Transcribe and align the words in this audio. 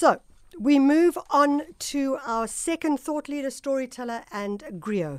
So 0.00 0.20
we 0.56 0.78
move 0.78 1.18
on 1.28 1.62
to 1.90 2.18
our 2.24 2.46
second 2.46 3.00
thought 3.00 3.28
leader, 3.28 3.50
storyteller, 3.50 4.22
and 4.30 4.62
griot. 4.78 5.18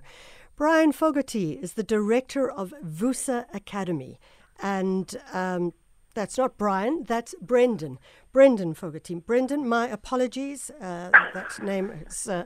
Brian 0.56 0.94
Fogarty 0.94 1.60
is 1.62 1.74
the 1.74 1.84
director 1.84 2.50
of 2.50 2.74
Vusa 2.82 3.46
Academy. 3.54 4.18
And 4.62 5.14
um, 5.34 5.74
that's 6.14 6.38
not 6.38 6.58
Brian, 6.58 7.04
that's 7.04 7.36
Brendan. 7.42 8.00
Brendan 8.32 8.74
Fogarty. 8.74 9.16
Brendan, 9.16 9.68
my 9.68 9.90
apologies. 9.90 10.72
Uh, 10.80 11.10
that 11.34 11.62
name 11.62 11.92
is, 12.08 12.30
uh, 12.30 12.46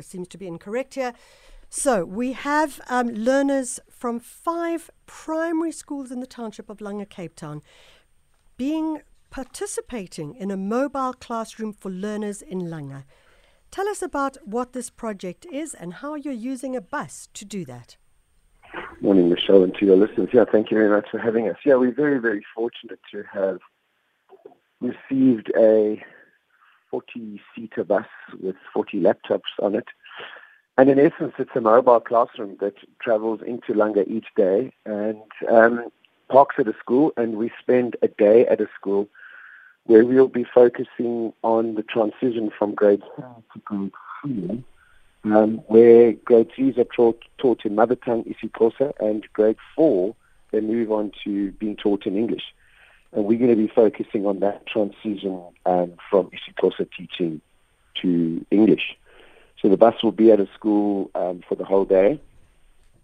seems 0.00 0.28
to 0.28 0.38
be 0.38 0.46
incorrect 0.46 0.94
here. 0.94 1.12
So 1.68 2.04
we 2.04 2.34
have 2.34 2.80
um, 2.90 3.08
learners 3.08 3.80
from 3.90 4.20
five 4.20 4.88
primary 5.06 5.72
schools 5.72 6.12
in 6.12 6.20
the 6.20 6.28
township 6.28 6.70
of 6.70 6.78
Langa, 6.78 7.10
Cape 7.10 7.34
Town, 7.34 7.60
being 8.56 9.02
participating 9.32 10.34
in 10.34 10.50
a 10.50 10.56
mobile 10.58 11.14
classroom 11.14 11.72
for 11.72 11.90
learners 11.90 12.42
in 12.42 12.60
Langa. 12.60 13.04
Tell 13.70 13.88
us 13.88 14.02
about 14.02 14.36
what 14.44 14.74
this 14.74 14.90
project 14.90 15.46
is 15.50 15.72
and 15.72 15.94
how 15.94 16.14
you're 16.14 16.34
using 16.34 16.76
a 16.76 16.82
bus 16.82 17.30
to 17.32 17.46
do 17.46 17.64
that. 17.64 17.96
Morning, 19.00 19.30
Michelle, 19.30 19.64
and 19.64 19.74
to 19.76 19.86
your 19.86 19.96
listeners. 19.96 20.28
Yeah, 20.34 20.44
thank 20.44 20.70
you 20.70 20.76
very 20.76 20.90
much 20.90 21.08
for 21.10 21.18
having 21.18 21.48
us. 21.48 21.56
Yeah, 21.64 21.76
we're 21.76 21.94
very, 21.94 22.18
very 22.18 22.44
fortunate 22.54 23.00
to 23.10 23.24
have 23.32 23.60
received 24.82 25.50
a 25.56 26.04
40 26.90 27.40
seater 27.56 27.84
bus 27.84 28.06
with 28.38 28.56
40 28.74 29.00
laptops 29.00 29.52
on 29.62 29.74
it. 29.74 29.86
And 30.76 30.90
in 30.90 30.98
essence, 30.98 31.32
it's 31.38 31.56
a 31.56 31.60
mobile 31.62 32.00
classroom 32.00 32.58
that 32.60 32.74
travels 33.00 33.40
into 33.46 33.72
Langa 33.72 34.06
each 34.06 34.26
day 34.36 34.74
and 34.84 35.22
um, 35.50 35.88
parks 36.28 36.56
at 36.58 36.68
a 36.68 36.74
school, 36.78 37.12
and 37.16 37.36
we 37.36 37.50
spend 37.58 37.96
a 38.02 38.08
day 38.08 38.46
at 38.46 38.60
a 38.60 38.68
school 38.78 39.08
where 39.84 40.04
we'll 40.04 40.28
be 40.28 40.44
focusing 40.44 41.32
on 41.42 41.74
the 41.74 41.82
transition 41.82 42.50
from 42.56 42.74
grade 42.74 43.02
3 43.16 43.24
to 43.52 43.58
grade 43.64 43.92
3, 44.22 44.64
um, 45.24 45.56
where 45.66 46.12
grade 46.12 46.50
3s 46.56 46.78
are 46.78 46.84
taught, 46.84 47.22
taught 47.38 47.64
in 47.64 47.74
mother 47.74 47.96
tongue 47.96 48.24
isiXhosa, 48.24 48.92
and 49.00 49.26
grade 49.32 49.56
4 49.74 50.14
they 50.52 50.60
move 50.60 50.92
on 50.92 51.10
to 51.24 51.50
being 51.52 51.76
taught 51.76 52.06
in 52.06 52.16
English. 52.16 52.54
And 53.12 53.24
we're 53.24 53.38
going 53.38 53.50
to 53.50 53.56
be 53.56 53.68
focusing 53.68 54.26
on 54.26 54.40
that 54.40 54.66
transition 54.66 55.42
um, 55.66 55.94
from 56.10 56.30
isiXhosa 56.30 56.88
teaching 56.96 57.40
to 58.02 58.44
English. 58.50 58.96
So 59.60 59.68
the 59.68 59.76
bus 59.76 60.02
will 60.02 60.12
be 60.12 60.30
at 60.30 60.40
a 60.40 60.48
school 60.54 61.10
um, 61.14 61.42
for 61.48 61.54
the 61.54 61.64
whole 61.64 61.84
day, 61.84 62.20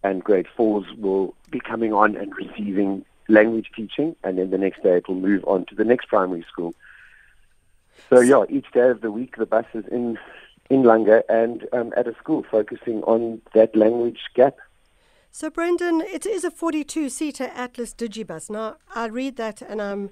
and 0.03 0.23
grade 0.23 0.47
4s 0.59 0.99
will 0.99 1.35
be 1.51 1.61
coming 1.61 1.93
on 1.93 2.17
and 2.17 2.35
receiving 2.37 3.05
language 3.29 3.71
teaching, 3.75 4.17
and 4.25 4.39
then 4.39 4.51
the 4.51 4.59
next 4.59 4.83
day 4.83 4.97
it 4.97 5.09
will 5.09 5.15
move 5.15 5.45
on 5.45 5.67
to 5.67 5.75
the 5.75 5.85
next 5.85 6.07
primary 6.09 6.45
school. 6.51 6.75
So 8.11 8.21
yeah, 8.21 8.45
each 8.49 8.71
day 8.73 8.89
of 8.89 9.01
the 9.01 9.11
week 9.11 9.37
the 9.37 9.47
bus 9.47 9.67
is 9.75 9.85
in 9.91 10.19
in 10.71 10.83
Langa 10.83 11.23
and 11.29 11.67
um, 11.73 11.93
at 11.97 12.07
a 12.07 12.15
school 12.17 12.45
focusing 12.51 13.03
on 13.05 13.41
that 13.55 13.75
language 13.75 14.21
gap. 14.35 14.57
So 15.31 15.51
Brendan, 15.51 16.03
it 16.03 16.27
is 16.27 16.45
a 16.45 16.51
42-seater 16.51 17.51
Atlas 17.55 17.95
Digibus. 17.95 18.51
Now 18.51 18.77
I 18.95 19.07
read 19.07 19.37
that, 19.37 19.63
and 19.63 19.81
I'm 19.81 20.11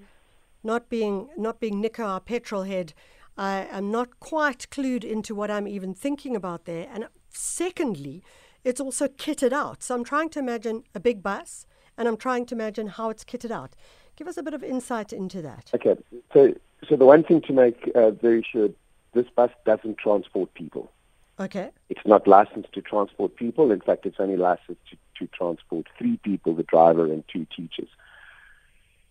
not 0.62 0.88
being 0.88 1.28
not 1.36 1.60
being 1.60 1.80
Nico, 1.80 2.04
our 2.04 2.20
petrol 2.20 2.64
head. 2.64 2.92
I 3.38 3.66
am 3.70 3.90
not 3.90 4.18
quite 4.18 4.68
clued 4.70 5.04
into 5.04 5.34
what 5.34 5.50
I'm 5.50 5.68
even 5.68 5.94
thinking 5.94 6.34
about 6.34 6.64
there. 6.64 6.88
And 6.92 7.08
secondly, 7.28 8.22
it's 8.64 8.80
also 8.80 9.08
kitted 9.08 9.52
out. 9.52 9.82
So 9.82 9.94
I'm 9.94 10.04
trying 10.04 10.30
to 10.30 10.38
imagine 10.38 10.84
a 10.94 11.00
big 11.00 11.22
bus 11.22 11.66
and 11.96 12.08
I'm 12.08 12.16
trying 12.16 12.46
to 12.46 12.54
imagine 12.54 12.88
how 12.88 13.10
it's 13.10 13.24
kitted 13.24 13.50
out. 13.50 13.74
Give 14.16 14.28
us 14.28 14.36
a 14.36 14.42
bit 14.42 14.54
of 14.54 14.62
insight 14.62 15.12
into 15.12 15.42
that. 15.42 15.70
Okay, 15.74 15.96
so 16.32 16.54
so 16.88 16.96
the 16.96 17.06
one 17.06 17.22
thing 17.24 17.40
to 17.42 17.52
make 17.52 17.90
uh, 17.94 18.10
very 18.10 18.46
sure, 18.50 18.68
this 19.14 19.26
bus 19.34 19.50
doesn't 19.64 19.98
transport 19.98 20.52
people. 20.54 20.90
Okay. 21.38 21.70
It's 21.90 22.06
not 22.06 22.26
licensed 22.26 22.72
to 22.72 22.80
transport 22.80 23.36
people. 23.36 23.70
In 23.70 23.80
fact, 23.80 24.06
it's 24.06 24.16
only 24.18 24.36
licensed 24.36 24.80
to, 24.90 24.96
to 25.18 25.26
transport 25.32 25.86
three 25.98 26.16
people: 26.18 26.54
the 26.54 26.62
driver 26.62 27.04
and 27.04 27.24
two 27.28 27.46
teachers. 27.54 27.88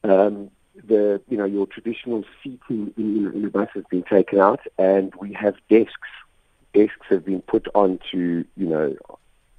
Um, 0.03 0.49
the 0.87 1.21
you 1.29 1.37
know 1.37 1.45
your 1.45 1.67
traditional 1.67 2.23
seating 2.43 2.93
in, 2.97 3.31
in 3.33 3.41
the 3.43 3.49
bus 3.49 3.69
has 3.73 3.83
been 3.89 4.03
taken 4.03 4.39
out, 4.39 4.61
and 4.77 5.13
we 5.15 5.33
have 5.33 5.55
desks. 5.69 6.09
Desks 6.73 7.05
have 7.09 7.25
been 7.25 7.41
put 7.41 7.67
onto 7.73 8.43
you 8.57 8.65
know 8.65 8.95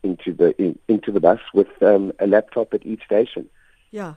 into 0.07 0.33
the 0.33 0.49
in, 0.63 0.79
into 0.89 1.11
the 1.13 1.21
bus 1.21 1.41
with 1.53 1.71
um, 1.83 2.13
a 2.19 2.27
laptop 2.27 2.73
at 2.73 2.87
each 2.87 3.05
station. 3.05 3.49
Yeah. 3.91 4.15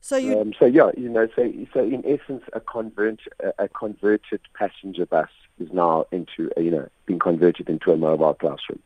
So 0.00 0.16
you. 0.16 0.40
Um, 0.40 0.52
so 0.58 0.66
yeah, 0.66 0.90
you 0.96 1.08
know, 1.08 1.28
so 1.34 1.52
so 1.72 1.80
in 1.80 2.02
essence, 2.06 2.44
a 2.52 2.60
convert 2.60 3.20
a, 3.40 3.64
a 3.64 3.68
converted 3.68 4.40
passenger 4.54 5.06
bus 5.06 5.30
is 5.58 5.72
now 5.72 6.06
into 6.12 6.50
a, 6.56 6.62
you 6.62 6.70
know 6.70 6.88
being 7.06 7.18
converted 7.18 7.68
into 7.68 7.92
a 7.92 7.96
mobile 7.96 8.34
classroom. 8.34 8.80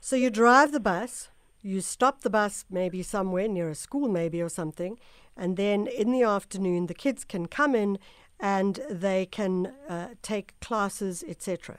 So 0.00 0.16
you 0.16 0.30
drive 0.30 0.72
the 0.72 0.80
bus, 0.80 1.28
you 1.62 1.80
stop 1.80 2.22
the 2.22 2.30
bus 2.30 2.64
maybe 2.70 3.02
somewhere 3.02 3.48
near 3.48 3.70
a 3.70 3.74
school, 3.74 4.08
maybe 4.08 4.42
or 4.42 4.48
something, 4.48 4.98
and 5.36 5.56
then 5.56 5.86
in 5.86 6.12
the 6.12 6.22
afternoon 6.22 6.86
the 6.86 6.94
kids 6.94 7.24
can 7.24 7.46
come 7.46 7.74
in 7.74 7.98
and 8.40 8.80
they 8.90 9.26
can 9.26 9.72
uh, 9.88 10.08
take 10.22 10.58
classes, 10.60 11.24
etc. 11.26 11.78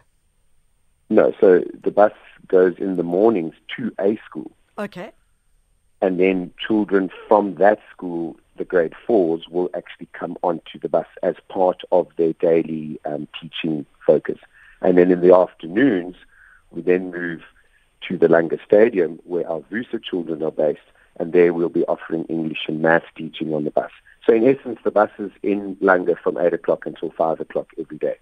No, 1.09 1.33
so 1.39 1.63
the 1.83 1.91
bus 1.91 2.13
goes 2.47 2.75
in 2.77 2.95
the 2.95 3.03
mornings 3.03 3.53
to 3.75 3.91
a 3.99 4.19
school. 4.25 4.51
Okay. 4.77 5.11
And 6.01 6.19
then 6.19 6.51
children 6.65 7.09
from 7.27 7.55
that 7.55 7.79
school, 7.91 8.37
the 8.57 8.65
grade 8.65 8.93
fours, 9.07 9.47
will 9.49 9.69
actually 9.75 10.07
come 10.13 10.37
onto 10.43 10.79
the 10.79 10.89
bus 10.89 11.07
as 11.23 11.35
part 11.49 11.81
of 11.91 12.07
their 12.17 12.33
daily 12.33 12.99
um, 13.05 13.27
teaching 13.41 13.85
focus. 14.05 14.37
And 14.81 14.97
then 14.97 15.11
in 15.11 15.21
the 15.21 15.33
afternoons, 15.33 16.15
we 16.71 16.81
then 16.81 17.11
move 17.11 17.41
to 18.07 18.17
the 18.17 18.27
Langa 18.27 18.59
Stadium 18.63 19.19
where 19.23 19.49
our 19.49 19.61
VUSA 19.61 20.03
children 20.03 20.43
are 20.43 20.51
based, 20.51 20.79
and 21.19 21.33
there 21.33 21.53
we'll 21.53 21.69
be 21.69 21.85
offering 21.85 22.25
English 22.25 22.65
and 22.67 22.81
math 22.81 23.05
teaching 23.15 23.53
on 23.53 23.63
the 23.63 23.71
bus. 23.71 23.91
So 24.25 24.33
in 24.33 24.47
essence, 24.47 24.79
the 24.83 24.91
bus 24.91 25.11
is 25.17 25.31
in 25.43 25.75
Langa 25.77 26.17
from 26.17 26.37
8 26.37 26.53
o'clock 26.53 26.85
until 26.85 27.11
5 27.11 27.39
o'clock 27.39 27.71
every 27.79 27.97
day. 27.97 28.17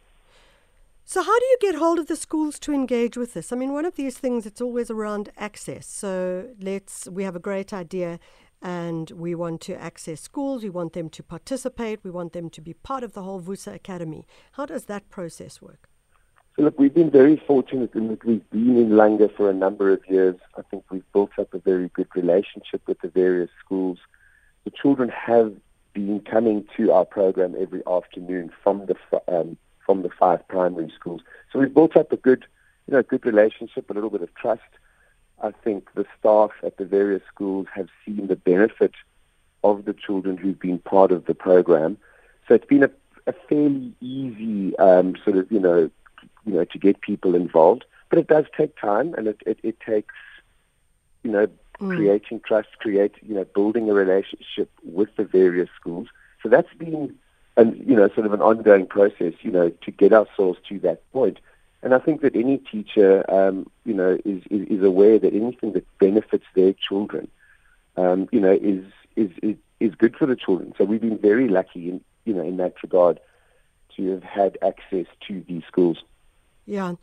So, 1.14 1.22
how 1.22 1.40
do 1.40 1.46
you 1.46 1.58
get 1.62 1.76
hold 1.76 2.00
of 2.00 2.08
the 2.08 2.16
schools 2.16 2.58
to 2.58 2.74
engage 2.74 3.16
with 3.16 3.36
this? 3.36 3.54
I 3.54 3.56
mean, 3.56 3.72
one 3.72 3.86
of 3.86 3.98
these 3.98 4.18
things, 4.18 4.48
it's 4.48 4.60
always 4.60 4.90
around 4.90 5.30
access. 5.38 5.86
So, 5.86 6.48
let's, 6.60 7.08
we 7.08 7.24
have 7.24 7.36
a 7.36 7.40
great 7.40 7.72
idea 7.72 8.20
and 8.64 9.12
we 9.12 9.36
want 9.36 9.62
to 9.62 9.80
access 9.80 10.22
schools, 10.22 10.64
we 10.64 10.72
want 10.72 10.94
them 10.94 11.10
to 11.12 11.22
participate, 11.22 12.04
we 12.04 12.10
want 12.10 12.34
them 12.34 12.50
to 12.50 12.62
be 12.62 12.74
part 12.74 13.04
of 13.04 13.14
the 13.14 13.22
whole 13.22 13.40
VUSA 13.40 13.76
Academy. 13.76 14.26
How 14.54 14.66
does 14.66 14.86
that 14.86 15.08
process 15.12 15.62
work? 15.62 15.88
So, 16.56 16.64
look, 16.64 16.80
we've 16.80 16.96
been 16.96 17.12
very 17.12 17.38
fortunate 17.46 17.94
in 17.94 18.08
that 18.08 18.26
we've 18.26 18.50
been 18.50 18.76
in 18.76 18.90
Langa 18.90 19.32
for 19.38 19.52
a 19.52 19.54
number 19.54 19.94
of 19.94 20.02
years. 20.10 20.38
I 20.58 20.64
think 20.64 20.84
we've 20.90 21.12
built 21.14 21.38
up 21.38 21.54
a 21.54 21.60
very 21.60 21.90
good 21.90 22.08
relationship 22.16 22.82
with 22.88 23.00
the 23.02 23.10
various 23.10 23.52
schools. 23.64 24.00
The 24.64 24.72
children 24.72 25.10
have 25.10 25.54
been 25.94 26.22
coming 26.22 26.66
to 26.78 26.92
our 26.92 27.06
program 27.06 27.54
every 27.60 27.84
afternoon 27.86 28.50
from 28.64 28.88
the 28.88 28.96
um, 29.28 29.58
from 29.94 30.02
the 30.02 30.10
five 30.10 30.48
primary 30.48 30.92
schools. 31.00 31.22
So 31.52 31.60
we've 31.60 31.74
built 31.74 31.96
up 31.96 32.12
a 32.12 32.18
good, 32.18 32.46
you 32.88 32.96
know, 32.96 33.04
good 33.04 33.28
relationship, 33.28 33.92
a 33.92 33.94
little 33.94 34.10
bit 34.10 34.24
of 34.24 34.34
trust. 34.34 34.62
I 35.44 35.52
think 35.52 35.88
the 35.94 36.06
staff 36.18 36.50
at 36.64 36.78
the 36.78 36.86
various 36.86 37.22
schools 37.32 37.68
have 37.76 37.90
seen 38.04 38.26
the 38.26 38.36
benefit 38.36 38.94
of 39.64 39.86
the 39.86 39.94
children 39.94 40.36
who've 40.36 40.60
been 40.60 40.80
part 40.80 41.12
of 41.12 41.26
the 41.26 41.36
program. 41.36 41.98
So 42.48 42.56
it's 42.56 42.66
been 42.66 42.84
a, 42.84 42.90
a 43.28 43.34
fairly 43.48 43.94
easy 44.02 44.76
um, 44.78 45.16
sort 45.24 45.38
of, 45.38 45.52
you 45.52 45.60
know, 45.60 45.92
you 46.44 46.54
know, 46.54 46.66
to 46.66 46.80
get 46.80 47.02
people 47.02 47.36
involved. 47.36 47.86
But 48.10 48.18
it 48.18 48.28
does 48.28 48.46
take 48.58 48.76
time, 48.76 49.14
and 49.14 49.28
it, 49.28 49.44
it, 49.46 49.60
it 49.62 49.80
takes, 49.80 50.16
you 51.22 51.32
know, 51.32 51.48
mm. 51.80 51.96
creating 51.96 52.42
trust, 52.48 52.70
create, 52.80 53.14
you 53.22 53.36
know, 53.36 53.44
building 53.44 53.92
a 53.92 53.94
relationship 53.94 54.72
with 54.84 55.16
the 55.18 55.24
various 55.24 55.70
schools. 55.80 56.08
So 56.42 56.50
that's 56.50 56.74
been 56.80 57.16
and 57.56 57.78
you 57.88 57.96
know, 57.96 58.08
sort 58.10 58.26
of 58.26 58.34
an 58.34 58.42
ongoing 58.42 58.88
process, 58.88 59.34
you 59.42 59.52
know, 59.52 59.70
to 59.70 59.92
get 59.92 60.14
ourselves 60.14 60.60
to 60.70 60.80
that 60.80 61.10
point. 61.12 61.40
And 61.82 61.94
I 61.94 62.00
think 62.00 62.22
that 62.22 62.36
any 62.36 62.58
teacher, 62.58 63.30
um, 63.32 63.70
you 63.86 63.94
know, 63.94 64.18
is, 64.24 64.42
is, 64.50 64.80
is 64.80 64.84
aware 64.84 65.20
that 65.20 65.34
anything 65.34 65.74
that 65.74 65.86
benefits 66.00 66.46
their 66.56 66.74
children, 66.74 67.28
um, 67.98 68.30
you 68.32 68.40
know, 68.40 68.54
is, 68.54 68.86
is 69.16 69.32
is 69.42 69.56
is 69.80 69.94
good 69.96 70.16
for 70.16 70.26
the 70.26 70.36
children. 70.36 70.74
So 70.78 70.86
we've 70.86 71.02
been 71.02 71.18
very 71.18 71.48
lucky, 71.50 71.90
in 71.90 72.02
you 72.26 72.34
know, 72.34 72.44
in 72.44 72.58
that 72.58 72.82
regard, 72.82 73.20
to 73.98 74.12
have 74.12 74.24
had 74.24 74.58
access 74.62 75.06
to 75.28 75.44
these 75.48 75.64
schools. 75.68 76.04
Yeah. 76.66 76.94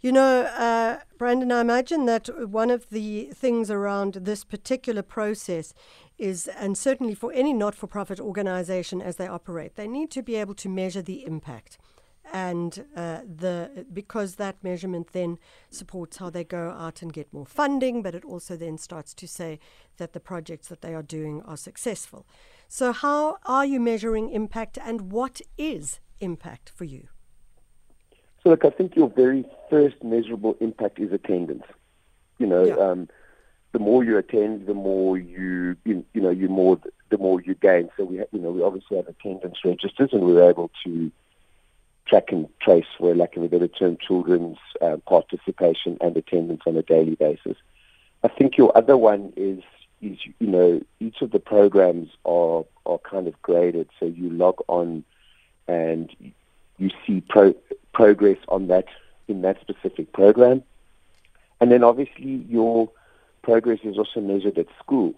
You 0.00 0.10
know, 0.10 0.42
uh, 0.42 1.00
Brandon, 1.18 1.52
I 1.52 1.60
imagine 1.60 2.06
that 2.06 2.28
one 2.48 2.70
of 2.70 2.88
the 2.90 3.30
things 3.34 3.70
around 3.70 4.14
this 4.14 4.42
particular 4.42 5.02
process 5.02 5.74
is, 6.18 6.48
and 6.48 6.76
certainly 6.76 7.14
for 7.14 7.32
any 7.32 7.52
not 7.52 7.74
for 7.74 7.86
profit 7.86 8.18
organization 8.18 9.02
as 9.02 9.16
they 9.16 9.28
operate, 9.28 9.76
they 9.76 9.86
need 9.86 10.10
to 10.12 10.22
be 10.22 10.36
able 10.36 10.54
to 10.54 10.68
measure 10.68 11.02
the 11.02 11.24
impact. 11.24 11.78
And 12.32 12.86
uh, 12.96 13.20
the 13.24 13.84
because 13.92 14.36
that 14.36 14.56
measurement 14.62 15.08
then 15.12 15.38
supports 15.70 16.16
how 16.16 16.30
they 16.30 16.44
go 16.44 16.70
out 16.70 17.02
and 17.02 17.12
get 17.12 17.32
more 17.32 17.44
funding, 17.44 18.02
but 18.02 18.14
it 18.14 18.24
also 18.24 18.56
then 18.56 18.78
starts 18.78 19.12
to 19.14 19.28
say 19.28 19.58
that 19.98 20.14
the 20.14 20.20
projects 20.20 20.68
that 20.68 20.80
they 20.80 20.94
are 20.94 21.02
doing 21.02 21.42
are 21.42 21.58
successful. 21.58 22.26
So, 22.68 22.92
how 22.92 23.36
are 23.44 23.66
you 23.66 23.80
measuring 23.80 24.30
impact, 24.30 24.78
and 24.82 25.12
what 25.12 25.42
is 25.58 26.00
impact 26.20 26.70
for 26.74 26.84
you? 26.84 27.08
So, 28.42 28.50
look, 28.50 28.64
I 28.64 28.70
think 28.70 28.96
your 28.96 29.08
very 29.08 29.44
first 29.70 30.02
measurable 30.02 30.56
impact 30.60 30.98
is 30.98 31.12
attendance. 31.12 31.64
You 32.38 32.46
know, 32.46 32.64
Yeah. 32.64 32.74
um, 32.74 33.08
the 33.72 33.78
more 33.78 34.02
you 34.04 34.18
attend, 34.18 34.66
the 34.66 34.74
more 34.74 35.16
you, 35.16 35.76
you, 35.84 36.04
you 36.12 36.20
know, 36.20 36.30
you 36.30 36.48
more, 36.48 36.78
the 37.10 37.18
more 37.18 37.40
you 37.40 37.54
gain. 37.54 37.88
So 37.96 38.04
we, 38.04 38.18
ha- 38.18 38.24
you 38.32 38.40
know, 38.40 38.50
we 38.50 38.62
obviously 38.62 38.96
have 38.96 39.08
attendance 39.08 39.58
registers, 39.64 40.12
and 40.12 40.24
we're 40.24 40.48
able 40.48 40.70
to 40.84 41.10
track 42.06 42.32
and 42.32 42.48
trace, 42.60 42.86
for 42.98 43.14
lack 43.14 43.36
of 43.36 43.44
a 43.44 43.48
better 43.48 43.68
term, 43.68 43.96
children's 43.96 44.58
uh, 44.80 44.96
participation 45.06 45.96
and 46.00 46.16
attendance 46.16 46.62
on 46.66 46.76
a 46.76 46.82
daily 46.82 47.14
basis. 47.14 47.56
I 48.24 48.28
think 48.28 48.58
your 48.58 48.76
other 48.76 48.96
one 48.96 49.32
is, 49.36 49.62
is 50.00 50.18
you 50.40 50.46
know, 50.48 50.82
each 51.00 51.22
of 51.22 51.30
the 51.30 51.38
programs 51.40 52.08
are 52.24 52.64
are 52.84 52.98
kind 52.98 53.28
of 53.28 53.40
graded. 53.42 53.88
So 54.00 54.06
you 54.06 54.28
log 54.30 54.60
on, 54.68 55.04
and 55.68 56.10
you 56.78 56.90
see 57.06 57.20
pro- 57.28 57.54
progress 57.92 58.38
on 58.48 58.68
that 58.68 58.86
in 59.28 59.42
that 59.42 59.60
specific 59.60 60.12
program, 60.12 60.62
and 61.60 61.70
then 61.70 61.84
obviously 61.84 62.44
your 62.48 62.90
progress 63.42 63.80
is 63.84 63.98
also 63.98 64.20
measured 64.20 64.58
at 64.58 64.66
school, 64.78 65.14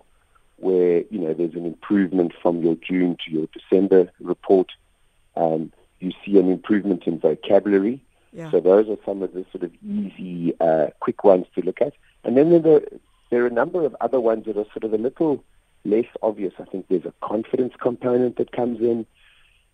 where 0.57 1.03
you 1.11 1.19
know 1.19 1.35
there's 1.35 1.55
an 1.55 1.67
improvement 1.67 2.33
from 2.41 2.63
your 2.63 2.77
June 2.77 3.17
to 3.25 3.31
your 3.31 3.47
December 3.53 4.11
report. 4.21 4.71
Um, 5.37 5.73
you 6.01 6.13
see 6.25 6.39
an 6.39 6.51
improvement 6.51 7.05
in 7.07 7.19
vocabulary. 7.19 8.01
Yeah. 8.33 8.51
So 8.51 8.61
those 8.61 8.89
are 8.89 8.97
some 9.07 9.23
of 9.23 9.33
the 9.33 9.47
sort 9.53 9.65
of 9.65 9.71
easy, 9.83 10.55
uh, 10.61 10.89
quick 11.01 11.25
ones 11.25 11.47
to 11.55 11.63
look 11.63 11.81
at. 11.81 11.95
And 12.25 12.37
then 12.37 12.51
there 12.63 12.77
are, 12.77 12.83
there 13.31 13.45
are 13.45 13.47
a 13.47 13.51
number 13.51 13.85
of 13.85 13.97
other 14.01 14.21
ones 14.21 14.47
that 14.47 14.57
are 14.57 14.67
sort 14.73 14.85
of 14.85 14.93
a 14.93 14.99
little 14.99 15.43
less 15.85 16.07
obvious. 16.23 16.53
I 16.59 16.65
think 16.65 16.87
there's 16.89 17.05
a 17.05 17.15
confidence 17.23 17.75
component 17.81 18.37
that 18.37 18.53
comes 18.53 18.81
in. 18.81 19.07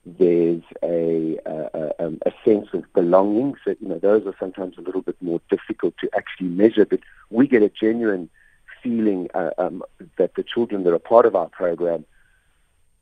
There's 0.06 0.62
a, 0.82 1.38
a, 1.44 2.12
a, 2.24 2.32
sense 2.44 2.68
of 2.72 2.90
belonging. 2.94 3.54
So, 3.64 3.76
you 3.80 3.88
know, 3.88 3.98
those 3.98 4.26
are 4.26 4.34
sometimes 4.40 4.78
a 4.78 4.80
little 4.80 5.02
bit 5.02 5.16
more 5.20 5.40
difficult 5.50 5.94
to 5.98 6.08
actually 6.16 6.48
measure, 6.48 6.86
but 6.86 7.00
we 7.28 7.46
get 7.46 7.62
a 7.62 7.68
genuine 7.68 8.30
feeling 8.82 9.28
uh, 9.34 9.50
um, 9.58 9.82
that 10.16 10.34
the 10.36 10.42
children 10.42 10.84
that 10.84 10.94
are 10.94 10.98
part 10.98 11.26
of 11.26 11.36
our 11.36 11.48
program 11.48 12.06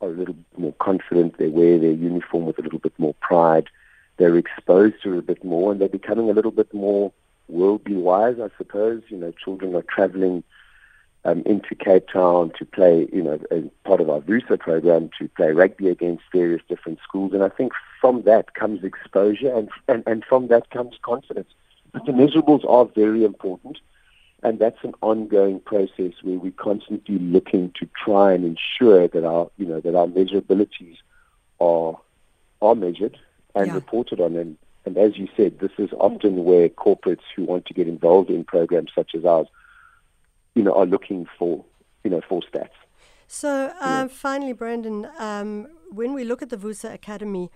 are 0.01 0.09
a 0.09 0.11
little 0.11 0.33
bit 0.33 0.59
more 0.59 0.73
confident. 0.73 1.37
They 1.37 1.47
wear 1.47 1.79
their 1.79 1.91
uniform 1.91 2.45
with 2.45 2.59
a 2.59 2.61
little 2.61 2.79
bit 2.79 2.93
more 2.97 3.13
pride. 3.21 3.69
They're 4.17 4.37
exposed 4.37 5.01
to 5.03 5.17
a 5.17 5.21
bit 5.21 5.43
more, 5.43 5.71
and 5.71 5.79
they're 5.79 5.87
becoming 5.87 6.29
a 6.29 6.33
little 6.33 6.51
bit 6.51 6.73
more 6.73 7.13
worldly 7.47 7.95
wise, 7.95 8.35
I 8.41 8.49
suppose. 8.57 9.03
You 9.07 9.17
know, 9.17 9.31
children 9.31 9.75
are 9.75 9.83
traveling 9.83 10.43
um, 11.25 11.43
into 11.45 11.75
Cape 11.75 12.07
Town 12.11 12.51
to 12.57 12.65
play, 12.65 13.07
you 13.11 13.21
know, 13.21 13.39
as 13.51 13.63
part 13.83 14.01
of 14.01 14.09
our 14.09 14.21
VUSA 14.21 14.59
program 14.59 15.09
to 15.19 15.27
play 15.29 15.51
rugby 15.51 15.89
against 15.89 16.23
various 16.31 16.61
different 16.69 16.99
schools. 17.03 17.33
And 17.33 17.43
I 17.43 17.49
think 17.49 17.73
from 17.99 18.23
that 18.23 18.53
comes 18.53 18.83
exposure, 18.83 19.53
and, 19.53 19.69
and, 19.87 20.03
and 20.07 20.23
from 20.23 20.47
that 20.47 20.69
comes 20.69 20.95
confidence. 21.01 21.49
But 21.91 22.05
the 22.05 22.11
measurables 22.13 22.63
are 22.69 22.85
very 22.85 23.23
important. 23.23 23.77
And 24.41 24.57
that's 24.57 24.81
an 24.83 24.93
ongoing 25.01 25.59
process 25.59 26.13
where 26.21 26.39
we're 26.39 26.51
constantly 26.51 27.19
looking 27.19 27.73
to 27.77 27.89
try 28.05 28.31
and 28.31 28.45
ensure 28.45 29.09
that 29.09 29.25
our, 29.25 29.49
you 29.57 29.65
know, 29.65 29.81
that 29.81 29.95
our 29.95 30.07
measurabilities 30.07 30.95
are 31.59 31.99
are 32.61 32.75
measured 32.75 33.17
and 33.55 33.67
Yeah. 33.67 33.73
reported 33.73 34.21
on. 34.21 34.37
And, 34.37 34.57
and 34.85 34.97
as 34.97 35.17
you 35.17 35.27
said, 35.35 35.59
this 35.59 35.71
is 35.77 35.89
often 35.99 36.45
where 36.45 36.69
corporates 36.69 37.27
who 37.35 37.43
want 37.43 37.65
to 37.65 37.73
get 37.73 37.89
involved 37.89 38.29
in 38.29 38.45
programs 38.45 38.91
such 38.95 39.13
as 39.13 39.25
ours, 39.25 39.47
you 40.59 40.65
know, 40.65 40.73
are 40.73 40.85
looking 40.85 41.25
for, 41.37 41.63
you 42.03 42.11
know, 42.11 42.21
for 42.27 42.41
stats. 42.41 42.77
So, 43.27 43.71
uh, 43.79 44.09
finally, 44.09 44.51
Brandon, 44.51 45.07
um, 45.17 45.67
when 45.89 46.11
we 46.13 46.25
look 46.25 46.41
at 46.41 46.49
the 46.49 46.57
VUSA 46.57 46.93
Academy, 46.93 47.49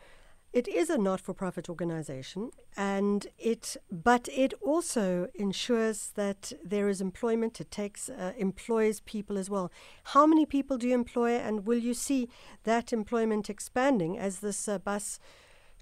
it 0.54 0.70
is 0.70 0.90
a 0.90 0.98
not-for-profit 0.98 1.68
organization, 1.68 2.52
and 2.78 3.28
it, 3.38 3.76
but 3.92 4.30
it 4.32 4.54
also 4.62 5.28
ensures 5.34 6.12
that 6.22 6.54
there 6.64 6.88
is 6.88 7.02
employment. 7.02 7.60
It 7.60 7.72
takes 7.72 8.08
uh, 8.08 8.32
employs 8.38 9.02
people 9.02 9.38
as 9.38 9.50
well. 9.50 9.68
How 10.14 10.26
many 10.26 10.46
people 10.46 10.78
do 10.78 10.88
you 10.88 10.94
employ, 10.94 11.32
and 11.48 11.66
will 11.68 11.80
you 11.80 11.96
see 12.08 12.30
that 12.64 12.94
employment 12.94 13.50
expanding 13.50 14.18
as 14.18 14.40
this 14.40 14.70
uh, 14.70 14.78
bus 14.78 15.20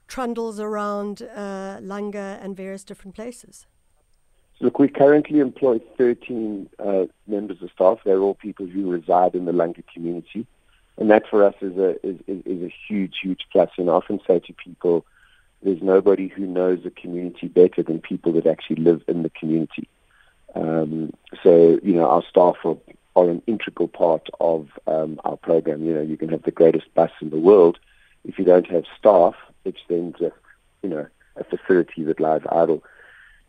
trundles 0.07 0.59
around 0.59 1.21
uh, 1.21 1.77
Langa 1.91 2.43
and 2.43 2.57
various 2.57 2.83
different 2.83 3.13
places? 3.13 3.67
Look, 4.61 4.77
we 4.77 4.89
currently 4.89 5.39
employ 5.39 5.79
13 5.97 6.69
uh, 6.77 7.05
members 7.25 7.63
of 7.63 7.71
staff. 7.71 7.97
They're 8.05 8.19
all 8.19 8.35
people 8.35 8.67
who 8.67 8.91
reside 8.91 9.33
in 9.33 9.45
the 9.45 9.51
Langa 9.51 9.83
community. 9.91 10.45
And 10.97 11.09
that 11.09 11.27
for 11.27 11.43
us 11.43 11.55
is 11.61 11.77
a, 11.77 12.05
is, 12.05 12.19
is 12.27 12.45
is 12.45 12.63
a 12.63 12.73
huge, 12.87 13.15
huge 13.23 13.47
plus. 13.51 13.71
And 13.77 13.89
I 13.89 13.93
often 13.93 14.19
say 14.27 14.37
to 14.39 14.53
people, 14.53 15.03
there's 15.63 15.81
nobody 15.81 16.27
who 16.27 16.45
knows 16.45 16.83
the 16.83 16.91
community 16.91 17.47
better 17.47 17.81
than 17.81 18.01
people 18.01 18.33
that 18.33 18.45
actually 18.45 18.83
live 18.83 19.01
in 19.07 19.23
the 19.23 19.31
community. 19.31 19.87
Um, 20.53 21.11
so, 21.41 21.79
you 21.81 21.93
know, 21.93 22.07
our 22.07 22.23
staff 22.29 22.57
are, 22.63 22.77
are 23.15 23.29
an 23.31 23.41
integral 23.47 23.87
part 23.87 24.29
of 24.39 24.69
um, 24.85 25.19
our 25.23 25.37
program. 25.37 25.83
You 25.83 25.95
know, 25.95 26.01
you 26.01 26.17
can 26.17 26.29
have 26.29 26.43
the 26.43 26.51
greatest 26.51 26.93
bus 26.93 27.11
in 27.19 27.31
the 27.31 27.39
world. 27.39 27.79
If 28.25 28.37
you 28.37 28.45
don't 28.45 28.67
have 28.67 28.83
staff, 28.99 29.33
it's 29.65 29.81
then 29.89 30.13
just, 30.19 30.35
you 30.83 30.89
know, 30.89 31.07
a 31.35 31.43
facility 31.43 32.03
that 32.03 32.19
lies 32.19 32.41
idle. 32.51 32.83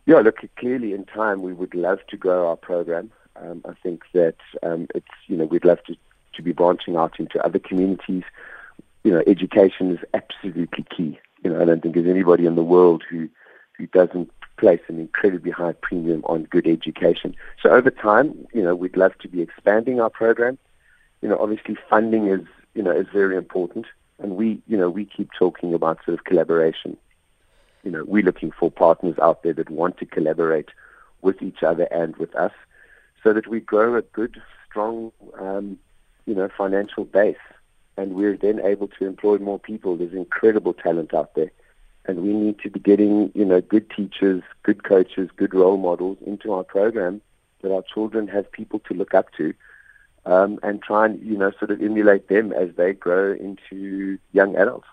Yeah, 0.05 0.19
look, 0.19 0.39
clearly 0.57 0.93
in 0.93 1.05
time 1.05 1.41
we 1.41 1.53
would 1.53 1.73
love 1.73 1.99
to 2.09 2.17
grow 2.17 2.49
our 2.49 2.57
program. 2.57 3.11
Um, 3.37 3.61
I 3.67 3.73
think 3.81 4.03
that 4.13 4.35
um, 4.61 4.87
it's, 4.93 5.07
you 5.27 5.37
know, 5.37 5.45
we'd 5.45 5.65
love 5.65 5.83
to, 5.85 5.95
to 6.33 6.41
be 6.41 6.51
branching 6.51 6.95
out 6.95 7.19
into 7.19 7.43
other 7.43 7.59
communities. 7.59 8.23
You 9.03 9.11
know, 9.11 9.23
education 9.25 9.91
is 9.91 9.99
absolutely 10.13 10.85
key. 10.95 11.19
You 11.43 11.51
know, 11.51 11.61
I 11.61 11.65
don't 11.65 11.81
think 11.81 11.95
there's 11.95 12.07
anybody 12.07 12.45
in 12.45 12.55
the 12.55 12.63
world 12.63 13.03
who, 13.09 13.29
who 13.77 13.87
doesn't 13.87 14.29
place 14.57 14.81
an 14.87 14.99
incredibly 14.99 15.51
high 15.51 15.73
premium 15.73 16.23
on 16.25 16.43
good 16.43 16.67
education. 16.67 17.35
So 17.61 17.69
over 17.69 17.89
time, 17.89 18.47
you 18.53 18.61
know, 18.61 18.75
we'd 18.75 18.97
love 18.97 19.17
to 19.19 19.27
be 19.27 19.41
expanding 19.41 19.99
our 19.99 20.09
program. 20.09 20.57
You 21.21 21.29
know, 21.29 21.37
obviously 21.39 21.77
funding 21.89 22.27
is, 22.27 22.45
you 22.75 22.83
know, 22.83 22.91
is 22.91 23.07
very 23.11 23.37
important. 23.37 23.85
And 24.19 24.35
we, 24.35 24.61
you 24.67 24.77
know, 24.77 24.89
we 24.89 25.05
keep 25.05 25.29
talking 25.37 25.73
about 25.73 25.99
sort 26.05 26.19
of 26.19 26.25
collaboration 26.25 26.97
you 27.83 27.91
know, 27.91 28.03
we're 28.05 28.23
looking 28.23 28.51
for 28.51 28.71
partners 28.71 29.17
out 29.21 29.43
there 29.43 29.53
that 29.53 29.69
want 29.69 29.97
to 29.97 30.05
collaborate 30.05 30.69
with 31.21 31.41
each 31.41 31.63
other 31.63 31.83
and 31.85 32.15
with 32.17 32.35
us 32.35 32.51
so 33.23 33.33
that 33.33 33.47
we 33.47 33.59
grow 33.59 33.95
a 33.95 34.01
good, 34.01 34.41
strong, 34.69 35.11
um, 35.39 35.77
you 36.25 36.35
know, 36.35 36.49
financial 36.57 37.05
base. 37.05 37.35
And 37.95 38.15
we're 38.15 38.37
then 38.37 38.59
able 38.59 38.87
to 38.87 39.05
employ 39.05 39.37
more 39.37 39.59
people. 39.59 39.95
There's 39.95 40.13
incredible 40.13 40.73
talent 40.73 41.13
out 41.13 41.35
there. 41.35 41.51
And 42.05 42.21
we 42.21 42.33
need 42.33 42.59
to 42.59 42.69
be 42.69 42.79
getting, 42.79 43.31
you 43.33 43.45
know, 43.45 43.61
good 43.61 43.89
teachers, 43.89 44.43
good 44.63 44.83
coaches, 44.83 45.29
good 45.35 45.53
role 45.53 45.77
models 45.77 46.17
into 46.25 46.51
our 46.51 46.63
program 46.63 47.21
that 47.61 47.73
our 47.73 47.83
children 47.93 48.27
have 48.27 48.51
people 48.51 48.79
to 48.79 48.93
look 48.93 49.13
up 49.13 49.31
to 49.37 49.53
um, 50.25 50.59
and 50.63 50.81
try 50.81 51.05
and, 51.05 51.21
you 51.21 51.37
know, 51.37 51.51
sort 51.59 51.71
of 51.71 51.81
emulate 51.81 52.27
them 52.27 52.51
as 52.51 52.69
they 52.75 52.93
grow 52.93 53.33
into 53.33 54.17
young 54.33 54.55
adults. 54.55 54.87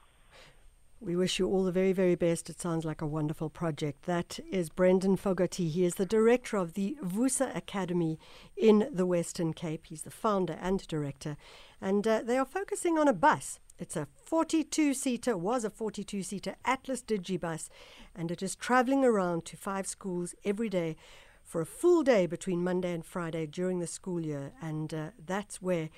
We 1.03 1.17
wish 1.17 1.39
you 1.39 1.49
all 1.49 1.65
the 1.65 1.73
very, 1.73 1.95
very 1.95 2.15
best. 2.15 2.51
It 2.51 2.61
sounds 2.61 2.85
like 2.85 3.01
a 3.01 3.07
wonderful 3.07 3.49
project. 3.49 4.05
That 4.05 4.39
is 4.51 4.69
Brendan 4.69 5.17
Fogarty. 5.17 5.71
He 5.71 5.87
is 5.87 5.95
the 5.95 6.05
director 6.05 6.59
of 6.59 6.75
the 6.75 6.99
VUSA 7.03 7.57
Academy 7.57 8.19
in 8.55 8.87
the 8.93 9.07
Western 9.07 9.55
Cape. 9.55 9.87
He's 9.87 10.03
the 10.03 10.11
founder 10.11 10.59
and 10.61 10.87
director. 10.89 11.39
And 11.81 12.07
uh, 12.07 12.21
they 12.23 12.37
are 12.37 12.45
focusing 12.45 12.99
on 12.99 13.09
a 13.09 13.15
bus. 13.15 13.61
It's 13.79 13.97
a 13.97 14.09
42 14.27 14.93
seater, 14.93 15.39
was 15.39 15.65
a 15.65 15.71
42 15.71 16.23
seater 16.23 16.57
Atlas 16.67 17.01
Digibus, 17.01 17.71
and 18.15 18.31
it 18.31 18.43
is 18.43 18.55
traveling 18.55 19.03
around 19.03 19.47
to 19.47 19.57
five 19.57 19.87
schools 19.87 20.35
every 20.45 20.69
day 20.69 20.97
for 21.43 21.63
a 21.63 21.67
full 21.67 22.03
day 22.03 22.27
between 22.27 22.63
Monday 22.63 22.93
and 22.93 23.07
Friday 23.07 23.47
during 23.47 23.79
the 23.79 23.87
school 23.87 24.21
year. 24.21 24.53
And 24.61 24.93
uh, 24.93 25.11
that's 25.25 25.63
where 25.63 25.89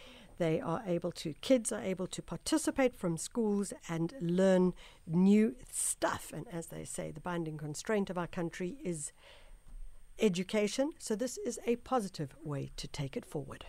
they 0.42 0.60
are 0.60 0.82
able 0.84 1.12
to, 1.12 1.34
kids 1.34 1.70
are 1.70 1.80
able 1.80 2.08
to 2.08 2.20
participate 2.20 2.96
from 2.96 3.16
schools 3.16 3.72
and 3.88 4.12
learn 4.20 4.74
new 5.06 5.54
stuff. 5.70 6.32
And 6.34 6.48
as 6.50 6.66
they 6.66 6.84
say, 6.84 7.12
the 7.12 7.20
binding 7.20 7.56
constraint 7.56 8.10
of 8.10 8.18
our 8.18 8.26
country 8.26 8.76
is 8.82 9.12
education. 10.18 10.90
So 10.98 11.14
this 11.14 11.38
is 11.38 11.60
a 11.64 11.76
positive 11.76 12.34
way 12.42 12.72
to 12.76 12.88
take 12.88 13.16
it 13.16 13.24
forward. 13.24 13.66